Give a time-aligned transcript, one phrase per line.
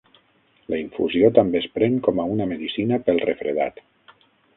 [0.73, 3.79] La infusió també es pren com a una medicina pel refredat.